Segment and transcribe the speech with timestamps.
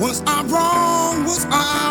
[0.00, 1.24] Was I wrong?
[1.24, 1.89] Was I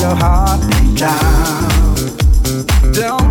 [0.00, 0.98] your heartbeat
[2.94, 3.25] down.